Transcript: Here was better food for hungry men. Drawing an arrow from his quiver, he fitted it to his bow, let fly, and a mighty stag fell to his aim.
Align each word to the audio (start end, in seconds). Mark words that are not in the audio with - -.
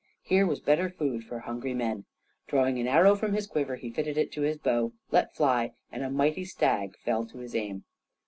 Here 0.23 0.47
was 0.47 0.59
better 0.59 0.89
food 0.89 1.23
for 1.25 1.37
hungry 1.37 1.75
men. 1.75 2.05
Drawing 2.47 2.79
an 2.79 2.87
arrow 2.87 3.13
from 3.15 3.33
his 3.33 3.45
quiver, 3.45 3.75
he 3.75 3.91
fitted 3.91 4.17
it 4.17 4.31
to 4.31 4.41
his 4.41 4.57
bow, 4.57 4.93
let 5.11 5.35
fly, 5.35 5.73
and 5.91 6.01
a 6.01 6.09
mighty 6.09 6.43
stag 6.43 6.97
fell 6.97 7.23
to 7.27 7.37
his 7.37 7.53
aim. 7.53 7.83